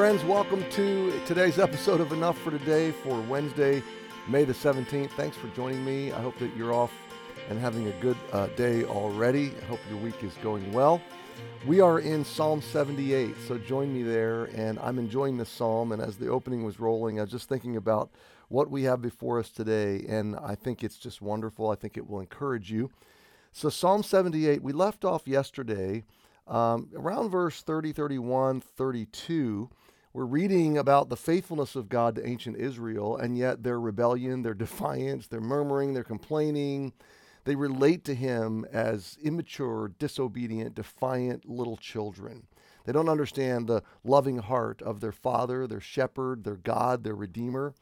friends. 0.00 0.24
Welcome 0.24 0.64
to 0.70 1.12
today's 1.26 1.58
episode 1.58 2.00
of 2.00 2.10
Enough 2.12 2.38
for 2.38 2.50
Today 2.50 2.90
for 2.90 3.20
Wednesday, 3.20 3.82
May 4.28 4.44
the 4.44 4.54
17th. 4.54 5.10
Thanks 5.10 5.36
for 5.36 5.48
joining 5.48 5.84
me. 5.84 6.10
I 6.10 6.22
hope 6.22 6.38
that 6.38 6.56
you're 6.56 6.72
off 6.72 6.90
and 7.50 7.60
having 7.60 7.86
a 7.86 7.92
good 8.00 8.16
uh, 8.32 8.46
day 8.56 8.84
already. 8.84 9.52
I 9.60 9.64
hope 9.66 9.78
your 9.90 9.98
week 9.98 10.24
is 10.24 10.32
going 10.42 10.72
well. 10.72 11.02
We 11.66 11.82
are 11.82 11.98
in 11.98 12.24
Psalm 12.24 12.62
78, 12.62 13.34
so 13.46 13.58
join 13.58 13.92
me 13.92 14.02
there. 14.02 14.44
And 14.54 14.78
I'm 14.78 14.98
enjoying 14.98 15.36
this 15.36 15.50
psalm. 15.50 15.92
And 15.92 16.00
as 16.00 16.16
the 16.16 16.28
opening 16.28 16.64
was 16.64 16.80
rolling, 16.80 17.18
I 17.18 17.24
was 17.24 17.30
just 17.30 17.50
thinking 17.50 17.76
about 17.76 18.10
what 18.48 18.70
we 18.70 18.84
have 18.84 19.02
before 19.02 19.38
us 19.38 19.50
today. 19.50 20.06
And 20.08 20.34
I 20.36 20.54
think 20.54 20.82
it's 20.82 20.96
just 20.96 21.20
wonderful. 21.20 21.68
I 21.68 21.74
think 21.74 21.98
it 21.98 22.08
will 22.08 22.20
encourage 22.20 22.72
you. 22.72 22.90
So, 23.52 23.68
Psalm 23.68 24.02
78, 24.02 24.62
we 24.62 24.72
left 24.72 25.04
off 25.04 25.28
yesterday 25.28 26.04
um, 26.48 26.88
around 26.96 27.28
verse 27.28 27.60
30, 27.60 27.92
31, 27.92 28.62
32. 28.62 29.68
We're 30.12 30.24
reading 30.24 30.76
about 30.76 31.08
the 31.08 31.16
faithfulness 31.16 31.76
of 31.76 31.88
God 31.88 32.16
to 32.16 32.26
ancient 32.26 32.56
Israel, 32.56 33.16
and 33.16 33.38
yet 33.38 33.62
their 33.62 33.78
rebellion, 33.78 34.42
their 34.42 34.54
defiance, 34.66 35.28
their 35.28 35.40
murmuring, 35.40 35.94
their 35.94 36.02
complaining, 36.02 36.92
they 37.44 37.54
relate 37.54 38.04
to 38.06 38.14
him 38.14 38.66
as 38.72 39.16
immature, 39.22 39.92
disobedient, 40.00 40.74
defiant 40.74 41.48
little 41.48 41.76
children. 41.76 42.48
They 42.84 42.92
don't 42.92 43.08
understand 43.08 43.68
the 43.68 43.84
loving 44.02 44.38
heart 44.38 44.82
of 44.82 45.00
their 45.00 45.12
father, 45.12 45.68
their 45.68 45.80
shepherd, 45.80 46.42
their 46.42 46.56
God, 46.56 47.04
their 47.04 47.14
redeemer. 47.14 47.72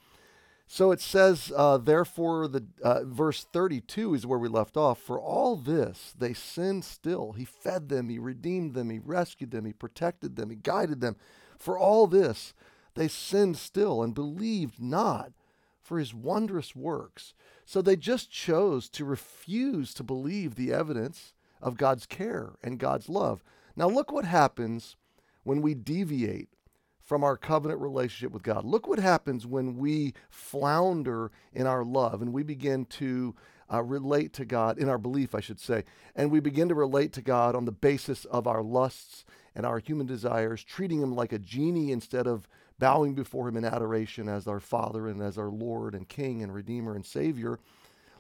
So 0.67 0.93
it 0.93 1.01
says, 1.01 1.51
uh, 1.57 1.79
therefore, 1.79 2.47
the 2.47 2.67
uh, 2.83 3.05
verse 3.05 3.47
32 3.55 4.15
is 4.15 4.27
where 4.27 4.39
we 4.39 4.49
left 4.49 4.77
off. 4.77 4.99
For 4.99 5.19
all 5.19 5.57
this, 5.57 6.15
they 6.19 6.35
sinned 6.35 6.85
still. 6.85 7.33
He 7.33 7.47
fed 7.47 7.89
them, 7.89 8.11
he 8.11 8.19
redeemed 8.19 8.75
them, 8.75 8.91
he 8.91 8.99
rescued 8.99 9.51
them, 9.51 9.65
he 9.65 9.73
protected 9.73 10.37
them, 10.37 10.51
he 10.51 10.57
guided 10.57 11.01
them. 11.01 11.17
For 11.59 11.79
all 11.79 12.07
this, 12.07 12.55
they 12.95 13.09
sinned 13.09 13.57
still 13.57 14.03
and 14.03 14.15
believed 14.15 14.81
not 14.81 15.33
for 15.81 15.99
his 15.99 16.15
wondrous 16.15 16.77
works. 16.77 17.35
So 17.65 17.83
they 17.83 17.97
just 17.97 18.31
chose 18.31 18.89
to 18.91 19.05
refuse 19.05 19.93
to 19.95 20.03
believe 20.03 20.55
the 20.55 20.73
evidence 20.73 21.35
of 21.61 21.77
God's 21.77 22.07
care 22.07 22.53
and 22.63 22.79
God's 22.79 23.09
love. 23.09 23.43
Now, 23.77 23.89
look 23.89 24.13
what 24.13 24.25
happens 24.25 24.97
when 25.43 25.63
we 25.63 25.75
deviate 25.75 26.49
from 27.03 27.25
our 27.25 27.37
covenant 27.37 27.81
relationship 27.81 28.33
with 28.33 28.43
God. 28.43 28.65
Look 28.65 28.87
what 28.87 28.99
happens 28.99 29.47
when 29.47 29.79
we 29.79 30.13
flounder 30.29 31.31
in 31.55 31.67
our 31.67 31.85
love 31.85 32.21
and 32.21 32.35
we 32.35 32.43
begin 32.43 32.85
to 32.85 33.35
uh, 33.73 33.83
relate 33.83 34.33
to 34.35 34.45
God, 34.45 34.79
in 34.79 34.89
our 34.89 34.99
belief, 34.99 35.35
I 35.35 35.41
should 35.41 35.61
say, 35.61 35.85
and 36.17 36.31
we 36.31 36.41
begin 36.41 36.69
to 36.69 36.75
relate 36.75 37.13
to 37.15 37.23
God 37.23 37.55
on 37.55 37.65
the 37.65 37.73
basis 37.73 38.25
of 38.27 38.47
our 38.47 38.63
lusts 38.63 39.25
and 39.55 39.67
our 39.67 39.79
human 39.79 40.07
desires, 40.07 40.65
treating 40.65 41.03
Him 41.03 41.15
like 41.15 41.33
a 41.33 41.39
genie 41.39 41.93
instead 41.93 42.27
of 42.27 42.49
bowing 42.79 43.15
before 43.15 43.49
Him 43.49 43.57
in 43.57 43.65
adoration 43.65 44.29
as 44.29 44.47
our 44.47 44.61
Father 44.61 45.09
and 45.09 45.21
as 45.21 45.37
our 45.37 45.51
Lord 45.51 45.95
and 45.95 46.09
King 46.09 46.43
and 46.43 46.55
Redeemer 46.55 46.95
and 46.95 47.05
Savior. 47.05 47.59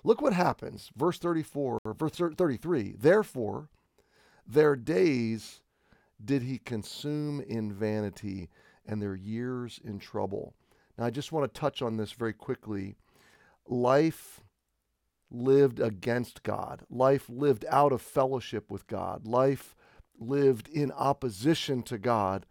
Look 0.04 0.20
what 0.20 0.32
happens. 0.32 0.90
Verse 0.96 1.18
34, 1.18 1.78
or 1.84 1.94
verse 1.94 2.12
33. 2.12 2.96
Therefore, 2.98 3.68
their 4.46 4.76
days 4.76 5.60
did 6.24 6.42
He 6.42 6.58
consume 6.58 7.40
in 7.40 7.72
vanity 7.72 8.48
and 8.86 9.00
their 9.00 9.14
years 9.14 9.80
in 9.84 9.98
trouble. 9.98 10.54
Now, 10.96 11.04
I 11.04 11.10
just 11.10 11.30
want 11.30 11.52
to 11.52 11.60
touch 11.60 11.82
on 11.82 11.96
this 11.96 12.12
very 12.12 12.32
quickly. 12.32 12.96
Life 13.66 14.40
lived 15.30 15.80
against 15.80 16.42
God, 16.42 16.82
life 16.90 17.28
lived 17.28 17.64
out 17.68 17.92
of 17.92 18.02
fellowship 18.02 18.70
with 18.70 18.86
God, 18.86 19.26
life 19.26 19.74
lived 20.18 20.68
in 20.68 20.90
opposition 20.92 21.82
to 21.84 21.98
God 21.98 22.46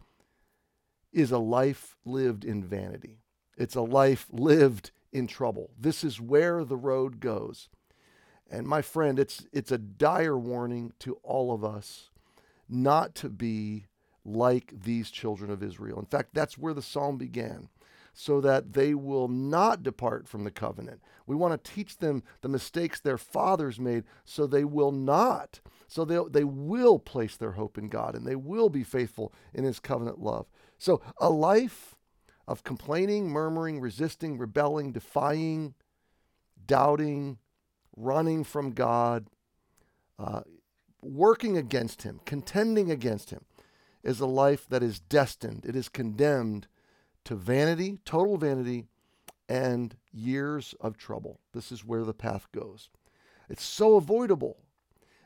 is 1.12 1.30
a 1.30 1.38
life 1.38 1.96
lived 2.04 2.44
in 2.44 2.62
vanity. 2.62 3.18
It's 3.56 3.74
a 3.74 3.82
life 3.82 4.26
lived 4.30 4.90
in 5.12 5.26
trouble. 5.26 5.70
This 5.78 6.04
is 6.04 6.20
where 6.20 6.64
the 6.64 6.76
road 6.76 7.20
goes. 7.20 7.68
And 8.50 8.66
my 8.66 8.82
friend, 8.82 9.18
it's 9.18 9.46
it's 9.52 9.72
a 9.72 9.78
dire 9.78 10.38
warning 10.38 10.92
to 11.00 11.14
all 11.22 11.52
of 11.52 11.64
us 11.64 12.10
not 12.68 13.14
to 13.16 13.28
be 13.28 13.86
like 14.24 14.72
these 14.84 15.10
children 15.10 15.50
of 15.50 15.62
Israel. 15.62 15.98
In 15.98 16.06
fact, 16.06 16.30
that's 16.34 16.58
where 16.58 16.74
the 16.74 16.82
psalm 16.82 17.16
began, 17.18 17.68
so 18.20 18.40
that 18.40 18.72
they 18.72 18.94
will 18.94 19.28
not 19.28 19.84
depart 19.84 20.26
from 20.26 20.42
the 20.42 20.50
covenant. 20.50 21.00
We 21.24 21.36
want 21.36 21.52
to 21.62 21.72
teach 21.72 21.98
them 21.98 22.24
the 22.40 22.48
mistakes 22.48 22.98
their 22.98 23.16
fathers 23.16 23.78
made, 23.78 24.02
so 24.24 24.44
they 24.44 24.64
will 24.64 24.90
not. 24.90 25.60
So 25.86 26.04
they 26.04 26.18
they 26.28 26.42
will 26.42 26.98
place 26.98 27.36
their 27.36 27.52
hope 27.52 27.78
in 27.78 27.88
God 27.88 28.16
and 28.16 28.26
they 28.26 28.34
will 28.34 28.70
be 28.70 28.82
faithful 28.82 29.32
in 29.54 29.62
his 29.62 29.78
covenant 29.78 30.18
love. 30.18 30.46
So 30.78 31.00
a 31.18 31.30
life 31.30 31.94
of 32.48 32.64
complaining, 32.64 33.28
murmuring, 33.28 33.80
resisting, 33.80 34.36
rebelling, 34.36 34.90
defying, 34.90 35.74
doubting, 36.66 37.38
running 37.96 38.42
from 38.42 38.72
God, 38.72 39.28
uh, 40.18 40.40
working 41.00 41.56
against 41.56 42.02
him, 42.02 42.18
contending 42.26 42.90
against 42.90 43.30
him 43.30 43.44
is 44.02 44.18
a 44.18 44.26
life 44.26 44.66
that 44.68 44.82
is 44.82 44.98
destined, 44.98 45.64
it 45.64 45.76
is 45.76 45.88
condemned 45.88 46.66
to 47.24 47.34
vanity, 47.34 47.98
total 48.04 48.36
vanity, 48.36 48.86
and 49.48 49.96
years 50.12 50.74
of 50.80 50.96
trouble. 50.96 51.40
This 51.52 51.72
is 51.72 51.84
where 51.84 52.04
the 52.04 52.14
path 52.14 52.48
goes. 52.52 52.90
It's 53.48 53.64
so 53.64 53.96
avoidable. 53.96 54.58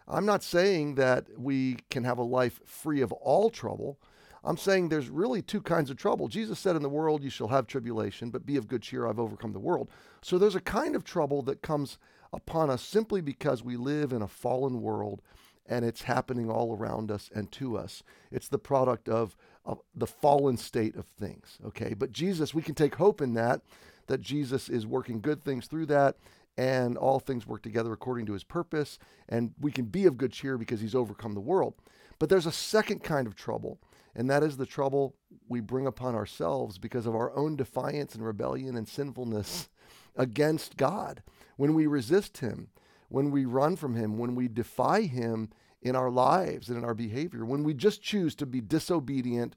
I'm 0.07 0.27
not 0.27 0.43
saying 0.43 0.97
that 0.97 1.27
we 1.39 1.77
can 1.91 2.05
have 2.05 2.19
a 2.19 2.23
life 2.23 2.61
free 2.65 3.01
of 3.01 3.13
all 3.13 3.51
trouble. 3.51 3.99
I'm 4.45 4.57
saying 4.57 4.89
there's 4.89 5.09
really 5.09 5.43
two 5.43 5.61
kinds 5.61 5.91
of 5.91 5.97
trouble. 5.97 6.29
Jesus 6.29 6.59
said, 6.59 6.75
In 6.75 6.83
the 6.83 6.89
world 6.89 7.23
you 7.23 7.31
shall 7.31 7.49
have 7.49 7.67
tribulation, 7.67 8.31
but 8.31 8.47
be 8.47 8.57
of 8.57 8.67
good 8.67 8.83
cheer, 8.83 9.07
I've 9.07 9.21
overcome 9.21 9.53
the 9.53 9.61
world. 9.61 9.89
So 10.21 10.39
there's 10.39 10.57
a 10.57 10.61
kind 10.61 10.97
of 10.97 11.05
trouble 11.05 11.43
that 11.43 11.63
comes 11.63 11.99
upon 12.33 12.71
us 12.71 12.83
simply 12.83 13.21
because 13.21 13.63
we 13.63 13.77
live 13.77 14.13
in 14.13 14.23
a 14.23 14.29
fallen 14.29 14.81
world 14.81 15.23
and 15.67 15.85
it's 15.85 16.03
happening 16.03 16.51
all 16.51 16.77
around 16.77 17.11
us 17.11 17.31
and 17.35 17.51
to 17.53 17.77
us. 17.77 18.03
It's 18.31 18.49
the 18.49 18.59
product 18.59 19.09
of, 19.09 19.37
of 19.65 19.81
the 19.95 20.07
fallen 20.07 20.57
state 20.57 20.97
of 20.97 21.07
things, 21.07 21.59
okay? 21.67 21.95
But 21.95 22.13
Jesus, 22.13 22.55
we 22.55 22.63
can 22.63 22.75
take 22.75 22.97
hope 22.97 23.21
in 23.21 23.35
that, 23.35 23.63
that 24.07 24.21
Jesus 24.21 24.69
is 24.69 24.87
working 24.87 25.21
good 25.21 25.43
things 25.43 25.67
through 25.67 25.87
that, 25.87 26.17
and 26.57 26.99
all 26.99 27.19
things 27.19 27.47
work 27.47 27.63
together 27.63 27.93
according 27.93 28.27
to 28.27 28.33
his 28.33 28.45
purpose, 28.45 28.99
and 29.29 29.55
we 29.61 29.73
can 29.73 29.87
be 29.87 30.05
of 30.05 30.19
good 30.19 30.33
cheer 30.33 30.59
because 30.59 30.81
he's 30.81 30.95
overcome 30.95 31.35
the 31.35 31.41
world. 31.41 31.75
But 32.19 32.29
there's 32.29 32.47
a 32.47 32.53
second 32.53 33.03
kind 33.03 33.27
of 33.27 33.35
trouble, 33.35 33.79
and 34.15 34.29
that 34.29 34.43
is 34.43 34.57
the 34.57 34.67
trouble 34.67 35.15
we 35.49 35.61
bring 35.61 35.87
upon 35.87 36.15
ourselves 36.15 36.79
because 36.79 37.07
of 37.07 37.15
our 37.15 37.35
own 37.35 37.57
defiance 37.57 38.15
and 38.15 38.25
rebellion 38.25 38.77
and 38.77 38.87
sinfulness 38.87 39.69
against 40.17 40.77
God. 40.77 41.23
When 41.57 41.75
we 41.75 41.87
resist 41.87 42.39
him, 42.39 42.69
when 43.13 43.31
we 43.31 43.45
run 43.45 43.77
from 43.77 43.95
Him, 43.95 44.17
when 44.17 44.35
we 44.35 44.49
defy 44.49 45.03
Him 45.03 45.51
in 45.83 45.95
our 45.95 46.11
lives 46.11 46.69
and 46.69 46.79
in 46.79 46.85
our 46.85 46.95
behavior, 46.95 47.45
when 47.45 47.63
we 47.63 47.75
just 47.75 48.03
choose 48.03 48.35
to 48.37 48.47
be 48.47 48.61
disobedient, 48.61 49.55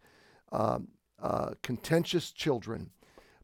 um, 0.52 0.90
uh, 1.22 1.52
contentious 1.63 2.31
children, 2.31 2.90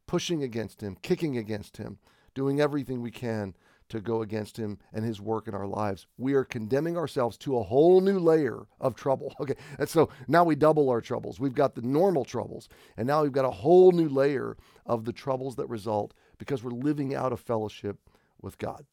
pushing 0.07 0.43
against 0.43 0.81
Him, 0.81 0.97
kicking 1.01 1.37
against 1.37 1.77
Him, 1.77 1.97
doing 2.33 2.59
everything 2.59 3.01
we 3.01 3.11
can 3.11 3.55
to 3.87 3.99
go 3.99 4.21
against 4.21 4.55
him 4.55 4.77
and 4.93 5.03
his 5.03 5.19
work 5.19 5.49
in 5.49 5.53
our 5.53 5.67
lives. 5.67 6.07
We 6.17 6.33
are 6.33 6.45
condemning 6.45 6.97
ourselves 6.97 7.37
to 7.39 7.57
a 7.57 7.63
whole 7.63 7.99
new 7.99 8.19
layer 8.19 8.65
of 8.79 8.95
trouble. 8.95 9.35
Okay. 9.41 9.55
And 9.79 9.89
so 9.89 10.09
now 10.29 10.45
we 10.45 10.55
double 10.55 10.89
our 10.89 11.01
troubles. 11.01 11.41
We've 11.41 11.53
got 11.53 11.75
the 11.75 11.81
normal 11.81 12.23
troubles, 12.23 12.69
and 12.95 13.05
now 13.05 13.23
we've 13.23 13.33
got 13.33 13.43
a 13.43 13.51
whole 13.51 13.91
new 13.91 14.07
layer 14.07 14.55
of 14.85 15.03
the 15.03 15.11
troubles 15.11 15.57
that 15.57 15.67
result 15.67 16.13
because 16.37 16.63
we're 16.63 16.71
living 16.71 17.13
out 17.13 17.33
of 17.33 17.41
fellowship 17.41 17.97
with 18.41 18.57
God. 18.57 18.85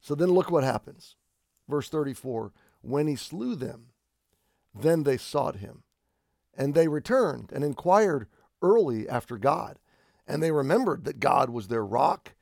So 0.00 0.14
then 0.14 0.30
look 0.30 0.50
what 0.50 0.64
happens. 0.64 1.16
Verse 1.68 1.88
34 1.88 2.52
When 2.80 3.06
he 3.06 3.16
slew 3.16 3.54
them, 3.54 3.86
then 4.74 5.02
they 5.02 5.16
sought 5.16 5.56
him. 5.56 5.82
And 6.56 6.74
they 6.74 6.88
returned 6.88 7.52
and 7.52 7.64
inquired 7.64 8.26
early 8.62 9.08
after 9.08 9.38
God. 9.38 9.78
And 10.26 10.42
they 10.42 10.50
remembered 10.50 11.04
that 11.04 11.20
God 11.20 11.50
was 11.50 11.68
their 11.68 11.84
rock 11.84 12.34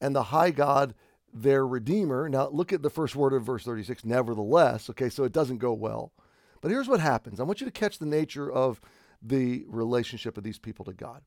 and 0.00 0.14
the 0.14 0.24
high 0.24 0.50
God 0.50 0.94
their 1.32 1.66
redeemer. 1.66 2.28
Now 2.28 2.48
look 2.48 2.72
at 2.72 2.82
the 2.82 2.90
first 2.90 3.16
word 3.16 3.32
of 3.32 3.42
verse 3.42 3.64
36 3.64 4.04
nevertheless. 4.04 4.88
Okay, 4.90 5.08
so 5.08 5.24
it 5.24 5.32
doesn't 5.32 5.58
go 5.58 5.72
well. 5.72 6.12
But 6.60 6.70
here's 6.70 6.88
what 6.88 7.00
happens 7.00 7.40
I 7.40 7.42
want 7.42 7.60
you 7.60 7.66
to 7.66 7.72
catch 7.72 7.98
the 7.98 8.06
nature 8.06 8.50
of 8.50 8.80
the 9.20 9.64
relationship 9.68 10.38
of 10.38 10.44
these 10.44 10.58
people 10.58 10.84
to 10.86 10.92
God. 10.92 11.22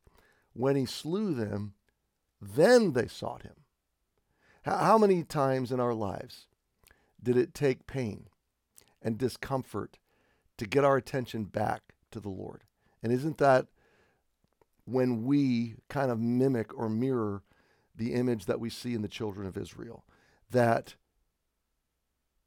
When 0.53 0.75
he 0.75 0.85
slew 0.85 1.33
them, 1.33 1.73
then 2.41 2.93
they 2.93 3.07
sought 3.07 3.43
him. 3.43 3.53
How 4.67 4.97
many 4.97 5.23
times 5.23 5.71
in 5.71 5.79
our 5.79 5.93
lives 5.93 6.47
did 7.23 7.37
it 7.37 7.53
take 7.53 7.87
pain 7.87 8.27
and 9.01 9.17
discomfort 9.17 9.97
to 10.57 10.65
get 10.65 10.83
our 10.83 10.97
attention 10.97 11.45
back 11.45 11.93
to 12.11 12.19
the 12.19 12.29
Lord? 12.29 12.63
And 13.01 13.13
isn't 13.13 13.37
that 13.37 13.67
when 14.85 15.23
we 15.23 15.75
kind 15.87 16.11
of 16.11 16.19
mimic 16.19 16.77
or 16.77 16.89
mirror 16.89 17.43
the 17.95 18.13
image 18.13 18.45
that 18.45 18.59
we 18.59 18.69
see 18.69 18.93
in 18.93 19.01
the 19.01 19.07
children 19.07 19.47
of 19.47 19.57
Israel? 19.57 20.03
That 20.51 20.95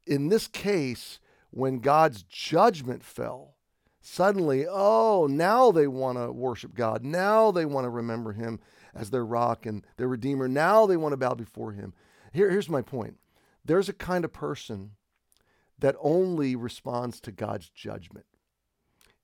in 0.07 0.29
this 0.29 0.47
case, 0.47 1.21
when 1.51 1.79
God's 1.79 2.23
judgment 2.23 3.03
fell, 3.03 3.55
Suddenly, 4.03 4.67
oh, 4.69 5.27
now 5.31 5.71
they 5.71 5.87
want 5.87 6.17
to 6.17 6.33
worship 6.33 6.75
God. 6.75 7.05
Now 7.05 7.51
they 7.51 7.67
want 7.67 7.85
to 7.85 7.91
remember 7.91 8.33
Him 8.33 8.59
as 8.95 9.11
their 9.11 9.25
rock 9.25 9.67
and 9.67 9.87
their 9.99 10.09
Redeemer. 10.09 10.49
Now 10.49 10.87
they 10.87 10.97
want 10.97 11.13
to 11.13 11.19
bow 11.19 11.35
before 11.35 11.73
Him. 11.73 11.93
Here, 12.32 12.50
here's 12.50 12.69
my 12.69 12.82
point 12.82 13.17
there's 13.65 13.88
a 13.88 13.94
kind 13.94 14.25
of 14.25 14.32
person 14.32 14.93
that 15.79 15.97
only 16.00 16.56
responds 16.56 17.21
to 17.21 17.32
God's 17.32 17.69
judgment. 17.71 18.27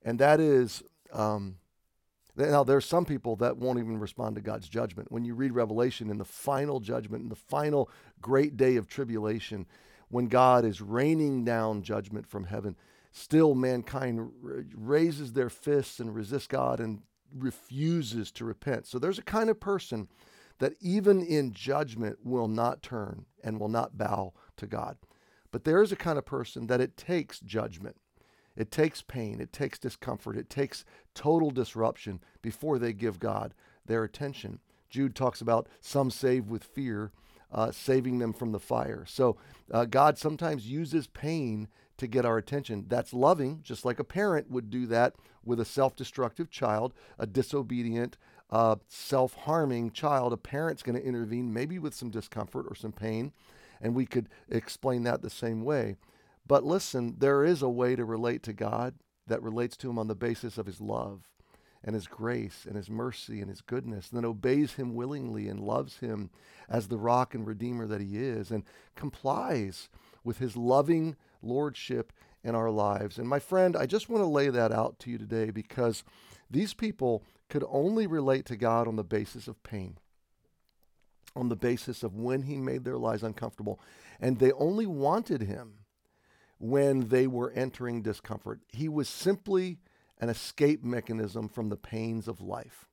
And 0.03 0.19
that 0.19 0.39
is, 0.39 0.83
um, 1.11 1.57
now 2.35 2.63
there's 2.63 2.85
some 2.85 3.05
people 3.05 3.35
that 3.37 3.57
won't 3.57 3.79
even 3.79 3.99
respond 3.99 4.35
to 4.35 4.41
God's 4.41 4.69
judgment. 4.69 5.11
When 5.11 5.25
you 5.25 5.33
read 5.33 5.53
Revelation 5.53 6.09
in 6.09 6.17
the 6.17 6.25
final 6.25 6.79
judgment, 6.79 7.23
in 7.23 7.29
the 7.29 7.35
final 7.35 7.89
great 8.21 8.57
day 8.57 8.75
of 8.75 8.87
tribulation, 8.87 9.65
when 10.09 10.27
God 10.27 10.65
is 10.65 10.81
raining 10.81 11.43
down 11.43 11.81
judgment 11.81 12.27
from 12.27 12.45
heaven, 12.45 12.75
still 13.11 13.55
mankind 13.55 14.31
raises 14.41 15.33
their 15.33 15.49
fists 15.49 15.99
and 15.99 16.13
resists 16.15 16.47
God 16.47 16.79
and 16.79 17.01
refuses 17.35 18.31
to 18.33 18.45
repent. 18.45 18.87
So 18.87 18.99
there's 18.99 19.19
a 19.19 19.23
kind 19.23 19.49
of 19.49 19.59
person 19.59 20.07
that 20.59 20.73
even 20.81 21.21
in 21.21 21.53
judgment 21.53 22.17
will 22.23 22.47
not 22.47 22.81
turn 22.81 23.25
and 23.43 23.59
will 23.59 23.69
not 23.69 23.97
bow 23.97 24.33
to 24.57 24.67
God. 24.67 24.97
But 25.51 25.63
there 25.63 25.81
is 25.81 25.91
a 25.91 25.97
kind 25.97 26.17
of 26.17 26.25
person 26.25 26.67
that 26.67 26.81
it 26.81 26.97
takes 26.97 27.39
judgment. 27.39 27.95
It 28.55 28.71
takes 28.71 29.03
pain, 29.03 29.39
it 29.39 29.53
takes 29.53 29.77
discomfort, 29.77 30.35
it 30.35 30.49
takes 30.49 30.83
total 31.13 31.51
disruption 31.51 32.19
before 32.41 32.79
they 32.79 32.91
give 32.91 33.19
God 33.19 33.53
their 33.85 34.03
attention. 34.03 34.59
Jude 34.89 35.15
talks 35.15 35.41
about 35.41 35.67
some 35.79 36.09
saved 36.09 36.49
with 36.49 36.63
fear, 36.63 37.11
uh, 37.51 37.71
saving 37.71 38.17
them 38.17 38.33
from 38.33 38.51
the 38.51 38.59
fire. 38.59 39.05
So 39.07 39.37
uh, 39.71 39.85
God 39.85 40.17
sometimes 40.17 40.67
uses 40.67 41.07
pain 41.07 41.67
to 41.97 42.07
get 42.07 42.25
our 42.25 42.37
attention. 42.37 42.85
That's 42.87 43.13
loving, 43.13 43.61
just 43.63 43.85
like 43.85 43.99
a 43.99 44.03
parent 44.03 44.49
would 44.49 44.69
do 44.69 44.85
that 44.87 45.13
with 45.43 45.59
a 45.59 45.65
self 45.65 45.95
destructive 45.95 46.49
child, 46.49 46.93
a 47.17 47.27
disobedient, 47.27 48.17
uh, 48.49 48.77
self 48.87 49.33
harming 49.33 49.91
child. 49.91 50.33
A 50.33 50.37
parent's 50.37 50.83
going 50.83 50.97
to 50.97 51.05
intervene, 51.05 51.53
maybe 51.53 51.79
with 51.79 51.93
some 51.93 52.09
discomfort 52.09 52.65
or 52.69 52.75
some 52.75 52.91
pain, 52.91 53.31
and 53.81 53.95
we 53.95 54.05
could 54.05 54.29
explain 54.49 55.03
that 55.03 55.21
the 55.21 55.29
same 55.29 55.63
way. 55.63 55.95
But 56.45 56.63
listen, 56.63 57.15
there 57.19 57.43
is 57.43 57.61
a 57.61 57.69
way 57.69 57.95
to 57.95 58.05
relate 58.05 58.43
to 58.43 58.53
God 58.53 58.95
that 59.27 59.43
relates 59.43 59.75
to 59.77 59.89
Him 59.89 59.99
on 59.99 60.07
the 60.07 60.15
basis 60.15 60.57
of 60.57 60.65
His 60.65 60.79
love 60.79 61.27
and 61.83 61.93
His 61.93 62.07
grace 62.07 62.65
and 62.65 62.75
His 62.75 62.89
mercy 62.89 63.41
and 63.41 63.49
His 63.49 63.61
goodness, 63.61 64.09
and 64.09 64.17
then 64.17 64.25
obeys 64.25 64.73
Him 64.73 64.95
willingly 64.95 65.49
and 65.49 65.59
loves 65.59 65.97
Him 65.97 66.29
as 66.69 66.87
the 66.87 66.97
rock 66.97 67.35
and 67.35 67.45
Redeemer 67.45 67.85
that 67.87 68.01
He 68.01 68.17
is, 68.17 68.49
and 68.49 68.63
complies 68.95 69.89
with 70.23 70.39
His 70.39 70.55
loving 70.55 71.15
lordship 71.41 72.13
in 72.47 72.55
our 72.55 72.71
lives. 72.71 73.17
And 73.17 73.27
my 73.27 73.39
friend, 73.39 73.75
I 73.75 73.85
just 73.85 74.07
want 74.07 74.23
to 74.23 74.27
lay 74.27 74.47
that 74.47 74.71
out 74.71 74.99
to 74.99 75.11
you 75.11 75.17
today 75.17 75.51
because 75.51 76.05
these 76.49 76.73
people 76.73 77.23
could 77.49 77.65
only 77.69 78.07
relate 78.07 78.45
to 78.45 78.55
God 78.55 78.87
on 78.87 78.95
the 78.95 79.03
basis 79.03 79.49
of 79.49 79.61
pain, 79.63 79.97
on 81.35 81.49
the 81.49 81.57
basis 81.57 82.03
of 82.03 82.15
when 82.15 82.43
He 82.43 82.55
made 82.55 82.85
their 82.85 82.97
lives 82.97 83.21
uncomfortable. 83.21 83.81
And 84.21 84.39
they 84.39 84.53
only 84.53 84.85
wanted 84.85 85.41
Him 85.41 85.79
when 86.57 87.09
they 87.09 87.27
were 87.27 87.51
entering 87.51 88.01
discomfort. 88.01 88.61
He 88.69 88.87
was 88.87 89.09
simply 89.09 89.79
an 90.19 90.29
escape 90.29 90.85
mechanism 90.85 91.49
from 91.49 91.67
the 91.67 91.75
pains 91.75 92.29
of 92.29 92.39
life. 92.39 92.87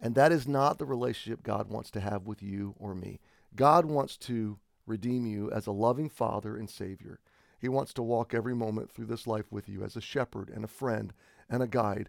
And 0.00 0.14
that 0.14 0.30
is 0.30 0.46
not 0.46 0.78
the 0.78 0.86
relationship 0.86 1.42
God 1.42 1.68
wants 1.68 1.90
to 1.90 2.00
have 2.00 2.26
with 2.26 2.44
you 2.44 2.76
or 2.78 2.94
me. 2.94 3.18
God 3.56 3.86
wants 3.86 4.16
to 4.18 4.60
redeem 4.86 5.26
you 5.26 5.50
as 5.50 5.66
a 5.66 5.72
loving 5.72 6.08
Father 6.08 6.56
and 6.56 6.70
Savior. 6.70 7.18
He 7.60 7.68
wants 7.68 7.92
to 7.94 8.02
walk 8.02 8.34
every 8.34 8.54
moment 8.54 8.90
through 8.90 9.06
this 9.06 9.26
life 9.26 9.50
with 9.50 9.68
you 9.68 9.82
as 9.82 9.96
a 9.96 10.00
shepherd 10.00 10.48
and 10.48 10.64
a 10.64 10.68
friend 10.68 11.12
and 11.50 11.62
a 11.62 11.66
guide. 11.66 12.08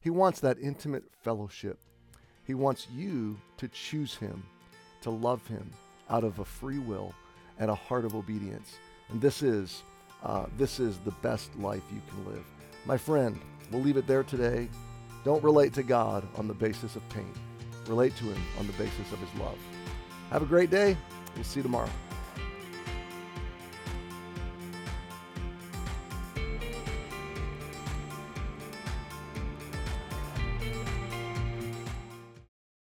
He 0.00 0.10
wants 0.10 0.40
that 0.40 0.58
intimate 0.58 1.04
fellowship. 1.22 1.78
He 2.44 2.54
wants 2.54 2.88
you 2.92 3.38
to 3.58 3.68
choose 3.68 4.16
Him, 4.16 4.42
to 5.02 5.10
love 5.10 5.46
Him 5.46 5.70
out 6.10 6.24
of 6.24 6.40
a 6.40 6.44
free 6.44 6.78
will 6.78 7.14
and 7.58 7.70
a 7.70 7.74
heart 7.74 8.04
of 8.04 8.16
obedience. 8.16 8.74
And 9.10 9.20
this 9.20 9.42
is 9.42 9.82
uh, 10.24 10.46
this 10.56 10.78
is 10.78 10.98
the 10.98 11.10
best 11.22 11.54
life 11.56 11.82
you 11.92 12.00
can 12.08 12.32
live. 12.32 12.44
My 12.86 12.96
friend, 12.96 13.40
we'll 13.70 13.82
leave 13.82 13.96
it 13.96 14.06
there 14.06 14.22
today. 14.22 14.68
Don't 15.24 15.42
relate 15.42 15.72
to 15.74 15.82
God 15.82 16.26
on 16.36 16.46
the 16.46 16.54
basis 16.54 16.96
of 16.96 17.08
pain. 17.08 17.32
Relate 17.86 18.16
to 18.16 18.24
Him 18.24 18.42
on 18.58 18.66
the 18.66 18.72
basis 18.74 19.12
of 19.12 19.18
His 19.18 19.40
love. 19.40 19.58
Have 20.30 20.42
a 20.42 20.46
great 20.46 20.70
day. 20.70 20.96
We'll 21.34 21.44
see 21.44 21.60
you 21.60 21.64
tomorrow. 21.64 21.90